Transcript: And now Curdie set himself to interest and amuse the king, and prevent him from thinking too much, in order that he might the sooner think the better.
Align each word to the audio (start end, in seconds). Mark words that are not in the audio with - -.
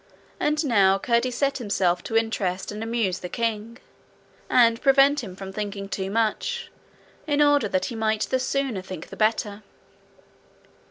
And 0.39 0.65
now 0.65 0.97
Curdie 0.97 1.29
set 1.29 1.59
himself 1.59 2.01
to 2.05 2.17
interest 2.17 2.71
and 2.71 2.81
amuse 2.81 3.19
the 3.19 3.29
king, 3.29 3.77
and 4.49 4.81
prevent 4.81 5.23
him 5.23 5.35
from 5.35 5.53
thinking 5.53 5.87
too 5.87 6.09
much, 6.09 6.71
in 7.27 7.39
order 7.39 7.67
that 7.67 7.85
he 7.85 7.95
might 7.95 8.21
the 8.23 8.39
sooner 8.39 8.81
think 8.81 9.09
the 9.09 9.15
better. 9.15 9.61